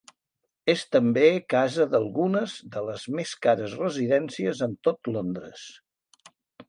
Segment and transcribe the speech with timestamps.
[0.71, 5.67] És també casa d'algunes de les més cares residències en tot Londres.